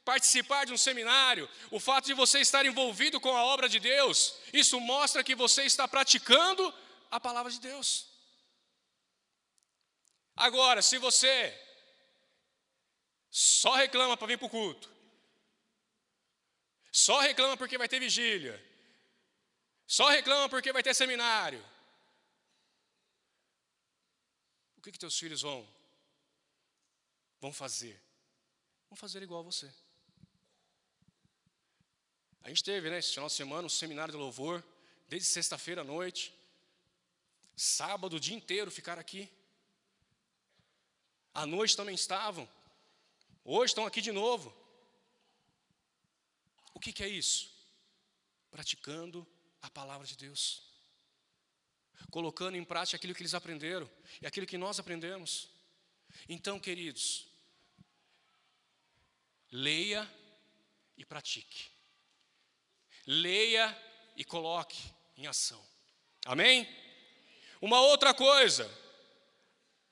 [0.04, 4.36] participar de um seminário, o fato de você estar envolvido com a obra de Deus,
[4.52, 6.72] isso mostra que você está praticando
[7.10, 8.06] a palavra de Deus.
[10.36, 11.36] Agora, se você
[13.30, 14.88] só reclama para vir para o culto,
[16.92, 18.71] só reclama porque vai ter vigília,
[19.96, 21.62] só reclama porque vai ter seminário.
[24.78, 25.68] O que, que teus filhos vão,
[27.38, 28.00] vão fazer?
[28.88, 29.70] Vão fazer igual a você.
[32.42, 34.64] A gente teve, né, esse final de semana, um seminário de louvor,
[35.10, 36.34] desde sexta-feira à noite.
[37.54, 39.30] Sábado, o dia inteiro ficaram aqui.
[41.34, 42.48] À noite também estavam.
[43.44, 44.56] Hoje estão aqui de novo.
[46.72, 47.54] O que, que é isso?
[48.50, 49.26] Praticando
[49.62, 50.70] a palavra de Deus.
[52.10, 53.88] colocando em prática aquilo que eles aprenderam
[54.20, 55.48] e aquilo que nós aprendemos.
[56.28, 57.26] Então, queridos,
[59.50, 60.06] leia
[60.98, 61.70] e pratique.
[63.06, 63.74] Leia
[64.16, 64.78] e coloque
[65.16, 65.64] em ação.
[66.26, 66.68] Amém?
[67.60, 68.70] Uma outra coisa,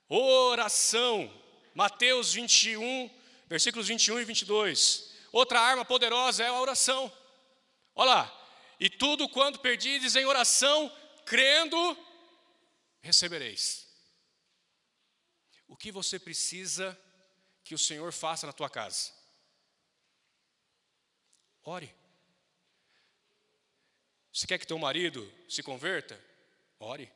[0.07, 1.41] oração.
[1.73, 3.09] Mateus 21,
[3.47, 5.13] versículos 21 e 22.
[5.31, 7.11] Outra arma poderosa é a oração.
[7.95, 8.40] Olha lá.
[8.81, 10.91] E tudo quanto perdides em oração,
[11.23, 11.77] crendo,
[12.99, 13.87] recebereis.
[15.67, 16.99] O que você precisa
[17.63, 19.13] que o Senhor faça na tua casa?
[21.63, 21.93] Ore.
[24.33, 26.19] Você quer que teu marido se converta?
[26.79, 27.13] Ore.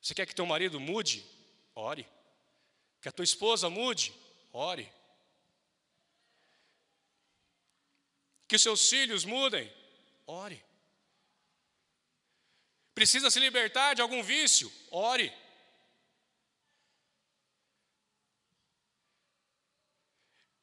[0.00, 1.22] Você quer que teu marido mude?
[1.74, 2.08] Ore.
[3.02, 4.14] Que a tua esposa mude?
[4.50, 4.90] Ore.
[8.48, 9.81] Que seus filhos mudem?
[10.26, 10.64] Ore.
[12.94, 14.70] Precisa se libertar de algum vício?
[14.90, 15.32] Ore.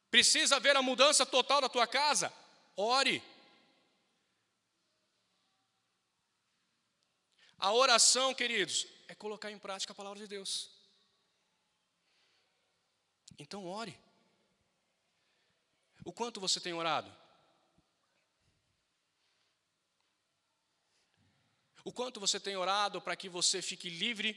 [0.10, 2.34] Precisa ver a mudança total da tua casa?
[2.76, 3.22] Ore.
[7.58, 10.72] A oração, queridos, é colocar em prática a palavra de Deus.
[13.38, 14.00] Então, ore.
[16.06, 17.19] O quanto você tem orado?
[21.90, 24.30] O quanto você tem orado para que você fique livre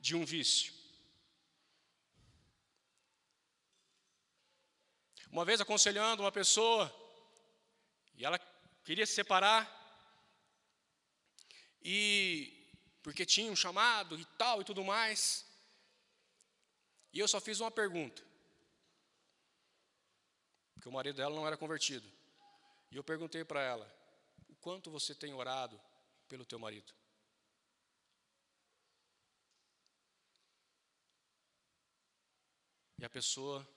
[0.00, 0.74] de um vício?
[5.30, 6.92] Uma vez aconselhando uma pessoa,
[8.16, 8.36] e ela
[8.82, 9.62] queria se separar,
[11.80, 12.68] e
[13.00, 15.46] porque tinha um chamado e tal e tudo mais,
[17.12, 18.20] e eu só fiz uma pergunta,
[20.74, 22.10] porque o marido dela não era convertido,
[22.90, 23.86] e eu perguntei para ela:
[24.48, 25.80] o quanto você tem orado
[26.32, 26.90] pelo teu marido?
[32.98, 33.68] E a pessoa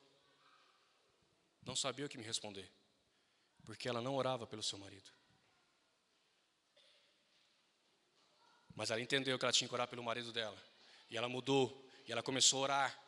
[1.61, 2.71] não sabia o que me responder,
[3.65, 5.11] porque ela não orava pelo seu marido.
[8.73, 10.61] Mas ela entendeu que ela tinha que orar pelo marido dela,
[11.09, 13.03] e ela mudou, e ela começou a orar.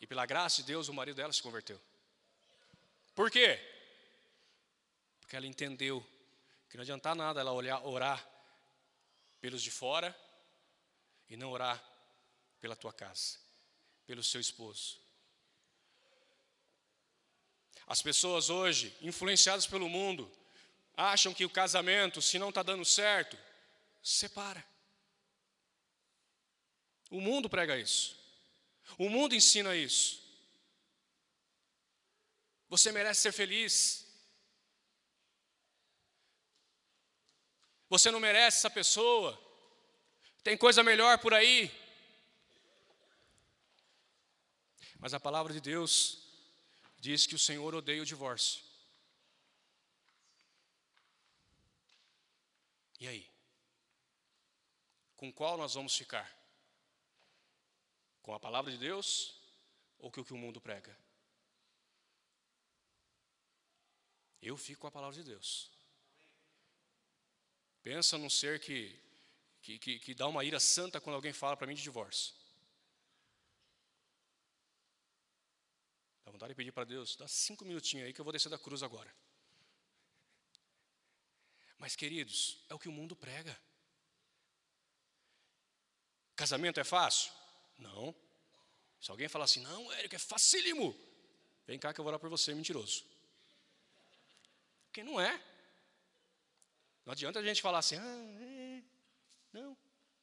[0.00, 1.78] E pela graça de Deus, o marido dela se converteu.
[3.14, 3.60] Por quê?
[5.20, 6.13] Porque ela entendeu
[6.74, 8.28] que não adianta nada ela olhar, orar
[9.40, 10.12] pelos de fora
[11.28, 11.80] e não orar
[12.60, 13.38] pela tua casa,
[14.04, 14.98] pelo seu esposo,
[17.86, 20.28] as pessoas hoje, influenciadas pelo mundo,
[20.96, 23.38] acham que o casamento, se não está dando certo,
[24.02, 24.66] separa.
[27.08, 28.18] O mundo prega isso.
[28.98, 30.20] O mundo ensina isso.
[32.68, 34.03] Você merece ser feliz.
[37.88, 39.38] Você não merece essa pessoa.
[40.42, 41.70] Tem coisa melhor por aí.
[44.98, 46.22] Mas a palavra de Deus
[46.98, 48.62] diz que o Senhor odeia o divórcio.
[52.98, 53.30] E aí?
[55.14, 56.26] Com qual nós vamos ficar?
[58.22, 59.38] Com a palavra de Deus
[59.98, 60.98] ou com o que o mundo prega?
[64.40, 65.73] Eu fico com a palavra de Deus.
[67.84, 68.98] Pensa num ser que,
[69.60, 72.34] que, que, que dá uma ira santa quando alguém fala para mim de divórcio.
[76.24, 78.58] Dá vontade de pedir para Deus, dá cinco minutinhos aí que eu vou descer da
[78.58, 79.14] cruz agora.
[81.76, 83.54] Mas, queridos, é o que o mundo prega.
[86.34, 87.30] Casamento é fácil?
[87.78, 88.14] Não.
[88.98, 90.98] Se alguém falar assim, não, Érico, é facílimo.
[91.66, 93.04] Vem cá que eu vou orar por você, mentiroso.
[94.86, 95.53] Porque não é.
[97.04, 98.82] Não adianta a gente falar assim, ah, é.
[99.52, 99.76] não,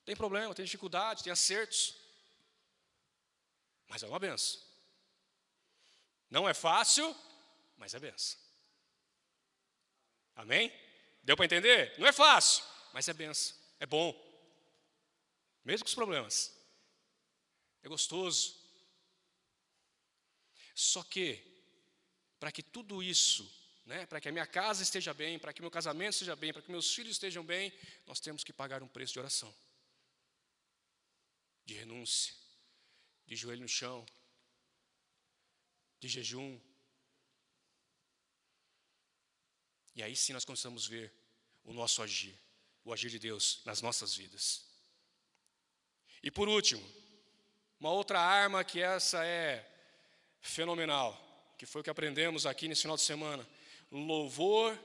[0.04, 1.96] tem problema, tem dificuldade, tem acertos.
[3.88, 4.60] Mas é uma benção.
[6.30, 7.16] Não é fácil,
[7.78, 8.40] mas é benção.
[10.36, 10.74] Amém?
[11.22, 11.94] Deu para entender?
[12.00, 12.64] Não é fácil,
[12.94, 13.56] mas é benção.
[13.80, 14.16] É bom.
[15.64, 16.58] Mesmo com os problemas.
[17.84, 18.60] É gostoso.
[20.74, 21.44] Só que,
[22.40, 23.44] para que tudo isso,
[23.86, 26.62] né, para que a minha casa esteja bem, para que meu casamento esteja bem, para
[26.62, 27.74] que meus filhos estejam bem,
[28.06, 29.54] nós temos que pagar um preço de oração,
[31.66, 32.34] de renúncia,
[33.26, 34.06] de joelho no chão,
[36.00, 36.60] de jejum.
[39.96, 41.14] E aí sim nós começamos a ver
[41.64, 42.38] o nosso agir,
[42.84, 44.66] o agir de Deus nas nossas vidas.
[46.24, 46.84] E por último,
[47.80, 49.68] uma outra arma que essa é
[50.40, 53.48] fenomenal, que foi o que aprendemos aqui nesse final de semana:
[53.92, 54.80] louvor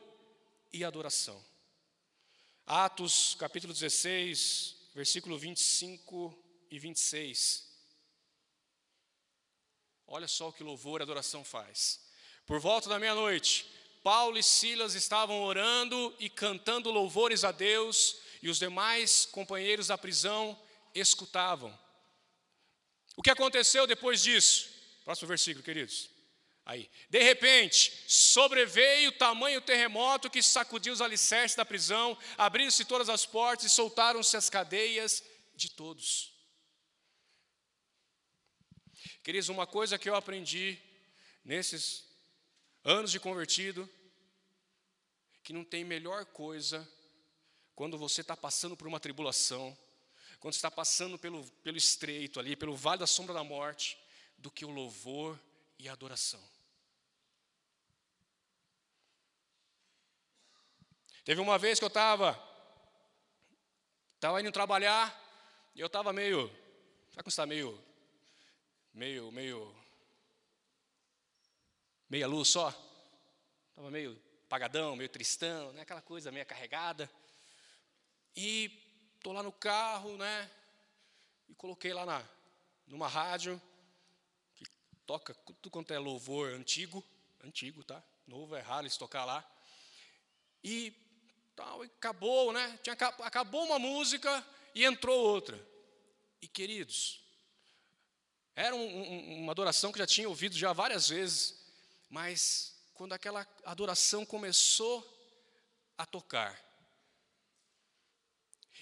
[0.73, 1.43] e adoração.
[2.67, 6.37] Atos capítulo 16, versículo 25
[6.71, 7.65] e 26.
[10.09, 12.01] Olha só o que louvor e adoração faz.
[12.45, 13.67] Por volta da meia-noite,
[14.03, 19.99] Paulo e Silas estavam orando e cantando louvores a Deus, e os demais companheiros da
[19.99, 20.61] prisão
[20.95, 21.77] escutavam.
[23.17, 24.71] O que aconteceu depois disso?
[25.05, 26.16] Próximo versículo, queridos.
[26.67, 33.25] Aí, de repente, sobreveio tamanho terremoto que sacudiu os alicerces da prisão, abriram-se todas as
[33.25, 35.23] portas e soltaram-se as cadeias
[35.55, 36.35] de todos.
[39.23, 40.77] Queridos, uma coisa que eu aprendi
[41.45, 42.05] nesses
[42.83, 43.89] anos de convertido,
[45.45, 46.87] que não tem melhor coisa
[47.77, 49.79] quando você está passando por uma tribulação,
[50.41, 53.97] quando está passando pelo, pelo estreito ali, pelo vale da sombra da morte,
[54.37, 55.41] do que o louvor
[55.79, 56.56] e a adoração.
[61.27, 62.41] Teve uma vez que eu estava
[64.15, 65.13] estava indo trabalhar
[65.75, 66.47] e eu estava meio,
[67.11, 67.85] sabe quando está meio,
[68.95, 69.77] meio, meio,
[72.09, 72.69] meia luz só?
[73.71, 74.17] Estava meio
[74.49, 75.83] pagadão, meio tristão, né?
[75.83, 77.11] aquela coisa meio carregada.
[78.37, 78.71] E
[79.17, 80.49] estou lá no carro, né?
[81.49, 82.25] E coloquei lá na,
[82.87, 83.61] numa rádio,
[84.55, 84.65] que
[85.05, 87.05] toca tudo quanto é louvor antigo,
[87.43, 88.01] antigo, tá?
[88.29, 89.45] Novo é raro eles tocar lá.
[90.63, 91.03] E
[91.57, 92.79] tal, e acabou, né?
[92.83, 95.59] Tinha, acabou uma música e entrou outra.
[96.43, 97.25] E queridos,
[98.55, 101.59] era um, um, uma adoração que já tinha ouvido já várias vezes,
[102.11, 105.05] mas quando aquela adoração começou
[105.97, 106.63] a tocar,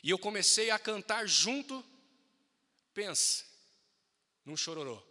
[0.03, 1.83] e eu comecei a cantar junto,
[2.93, 3.45] pensa,
[4.45, 5.03] num chororô.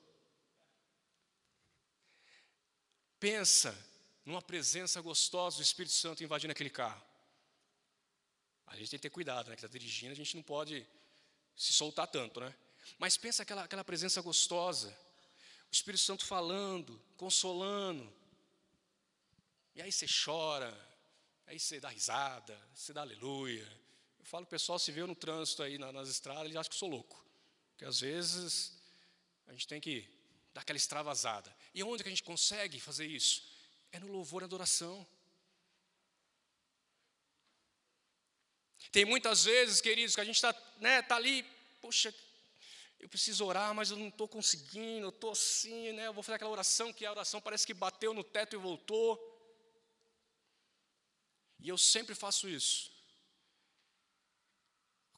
[3.19, 3.73] Pensa
[4.25, 7.12] numa presença gostosa do Espírito Santo invadindo aquele carro.
[8.67, 9.55] A gente tem que ter cuidado, né?
[9.55, 10.85] Que está dirigindo, a gente não pode
[11.55, 12.53] se soltar tanto, né?
[12.97, 14.89] Mas pensa aquela, aquela presença gostosa,
[15.69, 18.11] o Espírito Santo falando, consolando.
[19.75, 20.71] E aí você chora,
[21.47, 23.67] aí você dá risada, você dá aleluia,
[24.19, 26.79] eu falo, o pessoal se vê no trânsito aí nas estradas, eles acham que eu
[26.79, 27.23] sou louco.
[27.71, 28.73] Porque às vezes
[29.47, 30.07] a gente tem que
[30.53, 31.53] dar aquela extravasada.
[31.73, 33.43] E onde que a gente consegue fazer isso?
[33.91, 35.05] É no louvor e adoração.
[38.91, 41.43] Tem muitas vezes, queridos, que a gente está né, tá ali,
[41.81, 42.13] poxa,
[42.99, 46.35] eu preciso orar, mas eu não estou conseguindo, eu estou assim, né, eu vou fazer
[46.35, 49.29] aquela oração que a oração parece que bateu no teto e voltou.
[51.59, 52.93] E eu sempre faço isso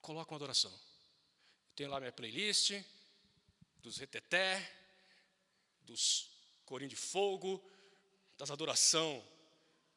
[0.06, 0.72] coloco uma adoração.
[1.76, 2.80] Tenho lá minha playlist
[3.82, 4.72] dos reteté,
[5.82, 6.30] dos
[6.64, 7.60] corinhos de fogo,
[8.38, 9.26] das adoração,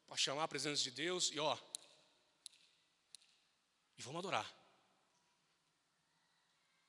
[0.07, 1.55] para chamar a presença de Deus e ó,
[3.99, 4.49] e vamos adorar.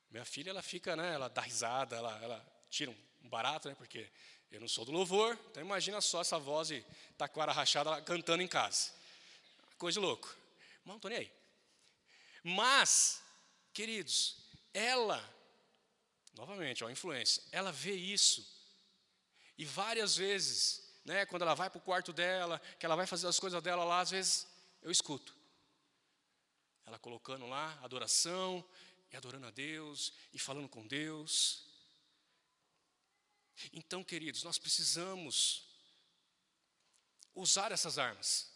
[0.09, 2.89] Minha filha, ela fica, né, ela dá risada, ela, ela tira
[3.21, 4.09] um barato, né, porque
[4.49, 6.85] eu não sou do louvor, então imagina só essa voz e
[7.17, 8.93] taquara rachada cantando em casa.
[9.77, 10.33] Coisa de louco.
[10.85, 11.31] Mas não estou nem aí.
[12.43, 13.21] Mas,
[13.73, 14.37] queridos,
[14.73, 15.21] ela,
[16.33, 18.49] novamente, ó, a influência, ela vê isso.
[19.57, 23.27] E várias vezes, né, quando ela vai para o quarto dela, que ela vai fazer
[23.27, 24.47] as coisas dela lá, às vezes
[24.81, 25.40] eu escuto.
[26.91, 28.61] Ela colocando lá adoração,
[29.13, 31.65] e adorando a Deus, e falando com Deus.
[33.71, 35.69] Então, queridos, nós precisamos
[37.33, 38.51] usar essas armas.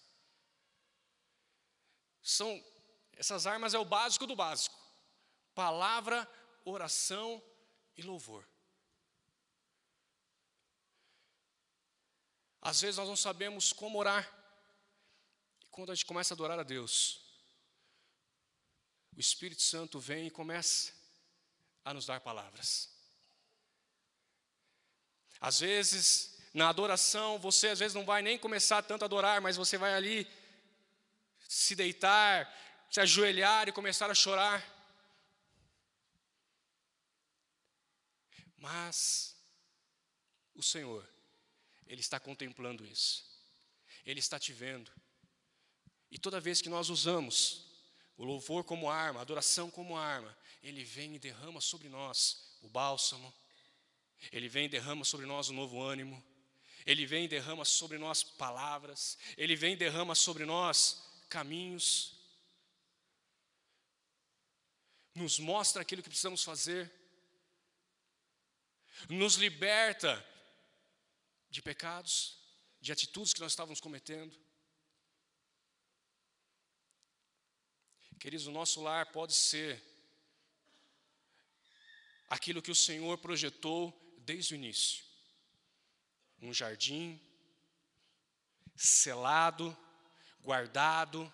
[2.22, 2.62] São
[3.14, 4.78] essas armas é o básico do básico:
[5.54, 6.30] palavra,
[6.66, 7.42] oração
[7.96, 8.46] e louvor.
[12.62, 14.30] Às vezes nós não sabemos como orar.
[15.62, 17.25] E quando a gente começa a adorar a Deus,
[19.16, 20.92] o Espírito Santo vem e começa
[21.84, 22.90] a nos dar palavras.
[25.40, 29.56] Às vezes, na adoração, você às vezes não vai nem começar tanto a adorar, mas
[29.56, 30.28] você vai ali
[31.48, 32.52] se deitar,
[32.92, 34.64] se ajoelhar e começar a chorar.
[38.58, 39.36] Mas
[40.54, 41.08] o Senhor,
[41.88, 43.24] Ele está contemplando isso,
[44.06, 44.92] Ele está te vendo.
[46.12, 47.65] E toda vez que nós usamos
[48.18, 52.70] o louvor como arma, a adoração como arma, Ele vem e derrama sobre nós o
[52.70, 53.34] bálsamo,
[54.32, 56.24] Ele vem e derrama sobre nós o novo ânimo,
[56.86, 62.14] Ele vem e derrama sobre nós palavras, Ele vem e derrama sobre nós caminhos,
[65.14, 66.92] nos mostra aquilo que precisamos fazer,
[69.10, 70.26] nos liberta
[71.50, 72.38] de pecados,
[72.82, 74.45] de atitudes que nós estávamos cometendo.
[78.20, 79.82] Queridos, o nosso lar pode ser
[82.28, 85.06] aquilo que o Senhor projetou desde o início
[86.42, 87.20] um jardim
[88.76, 89.76] selado,
[90.42, 91.32] guardado,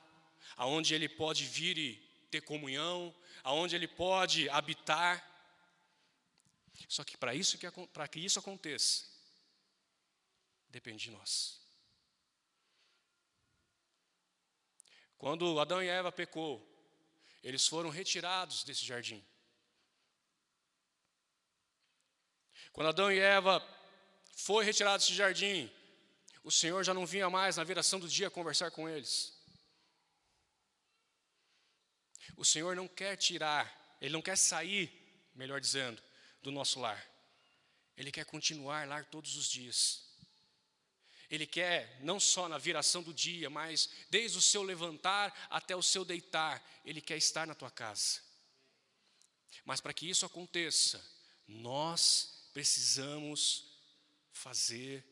[0.55, 1.95] aonde ele pode vir e
[2.29, 3.13] ter comunhão,
[3.43, 5.27] aonde ele pode habitar.
[6.87, 9.05] Só que para isso que para que isso aconteça,
[10.69, 11.59] depende de nós.
[15.17, 16.70] Quando Adão e Eva pecou,
[17.43, 19.25] eles foram retirados desse jardim.
[22.71, 23.61] Quando Adão e Eva
[24.35, 25.69] foi retirado desse jardim,
[26.43, 29.37] o Senhor já não vinha mais na viração do dia conversar com eles.
[32.35, 34.91] O Senhor não quer tirar, Ele não quer sair,
[35.35, 36.01] melhor dizendo,
[36.41, 37.05] do nosso lar.
[37.95, 40.10] Ele quer continuar lá todos os dias.
[41.31, 45.81] Ele quer, não só na viração do dia, mas desde o seu levantar até o
[45.81, 48.19] seu deitar, Ele quer estar na tua casa.
[49.63, 51.01] Mas para que isso aconteça,
[51.47, 53.71] nós precisamos
[54.33, 55.05] fazer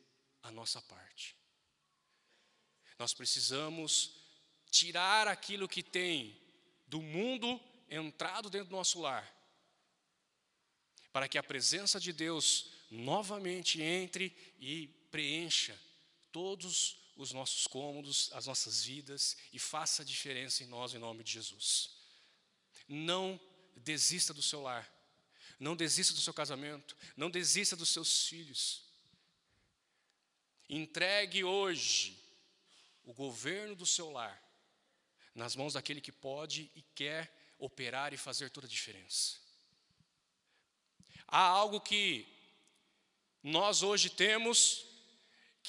[0.43, 1.37] a nossa parte.
[2.97, 4.13] Nós precisamos
[4.69, 6.37] tirar aquilo que tem
[6.85, 9.25] do mundo entrado dentro do nosso lar,
[11.13, 15.79] para que a presença de Deus novamente entre e preencha
[16.31, 21.23] todos os nossos cômodos, as nossas vidas e faça a diferença em nós, em nome
[21.23, 21.91] de Jesus.
[22.87, 23.39] Não
[23.75, 24.89] desista do seu lar,
[25.59, 28.83] não desista do seu casamento, não desista dos seus filhos.
[30.69, 32.17] Entregue hoje
[33.03, 34.41] o governo do seu lar
[35.35, 39.37] nas mãos daquele que pode e quer operar e fazer toda a diferença.
[41.27, 42.27] Há algo que
[43.43, 44.88] nós hoje temos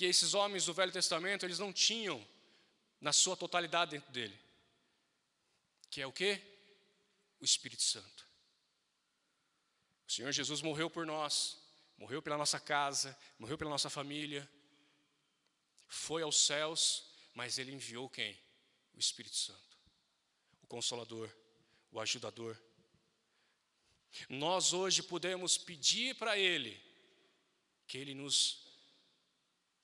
[0.00, 2.26] que esses homens do Velho Testamento, eles não tinham
[3.02, 4.40] na sua totalidade dentro dele.
[5.90, 6.40] Que é o que?
[7.38, 8.26] O Espírito Santo.
[10.08, 11.58] O Senhor Jesus morreu por nós,
[11.98, 14.50] morreu pela nossa casa, morreu pela nossa família,
[15.86, 18.32] foi aos céus, mas ele enviou quem?
[18.94, 19.76] O Espírito Santo,
[20.62, 21.30] o Consolador,
[21.92, 22.56] o Ajudador.
[24.30, 26.82] Nós hoje podemos pedir para Ele
[27.86, 28.69] que Ele nos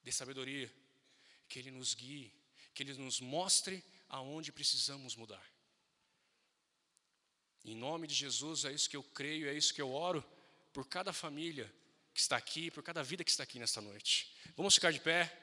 [0.07, 0.73] dê sabedoria,
[1.49, 2.33] que Ele nos guie,
[2.73, 5.45] que Ele nos mostre aonde precisamos mudar.
[7.65, 10.25] Em nome de Jesus, é isso que eu creio, é isso que eu oro
[10.73, 11.69] por cada família
[12.15, 14.33] que está aqui, por cada vida que está aqui nesta noite.
[14.57, 15.37] Vamos ficar de pé,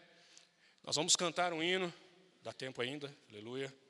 [0.82, 1.93] nós vamos cantar um hino,
[2.41, 3.82] dá tempo ainda, aleluia.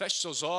[0.00, 0.50] Feche seus olhos.